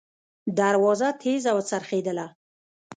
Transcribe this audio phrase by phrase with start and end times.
[0.57, 2.25] دروازه تېزه وڅرخېدله.